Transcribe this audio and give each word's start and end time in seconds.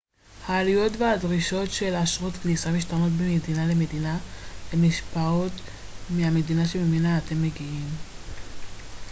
העלויות 0.45 0.91
והדרישות 0.97 1.71
של 1.71 1.93
אשרות 1.93 2.33
כניסה 2.33 2.71
משתנות 2.71 3.11
ממדינה 3.19 3.67
למדינה 3.67 4.17
ומושפעות 4.73 5.51
מהמדינה 6.09 6.67
שממנה 6.67 7.17
אתם 7.17 7.41
מגיעים 7.43 7.89